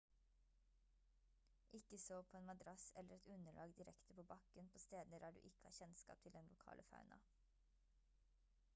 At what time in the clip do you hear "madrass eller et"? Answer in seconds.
2.47-3.27